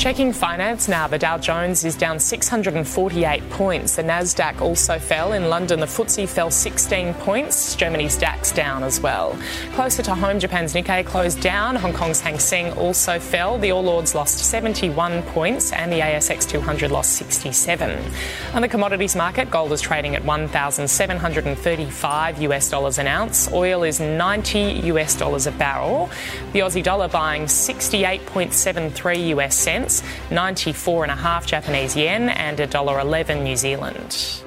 [0.00, 3.96] Checking finance now, the Dow Jones is down 648 points.
[3.96, 5.34] The Nasdaq also fell.
[5.34, 7.76] In London, the FTSE fell 16 points.
[7.76, 9.38] Germany's DAX down as well.
[9.74, 11.76] Closer to home, Japan's Nikkei closed down.
[11.76, 13.58] Hong Kong's Hang Seng also fell.
[13.58, 18.02] The All Ords lost 71 points, and the ASX 200 lost 67.
[18.54, 23.52] On the commodities market, gold is trading at 1,735 US dollars an ounce.
[23.52, 26.08] Oil is 90 US dollars a barrel.
[26.54, 29.89] The Aussie dollar buying 68.73 US cents,
[30.30, 34.42] 94.5 Japanese yen, and $1.11 New Zealand.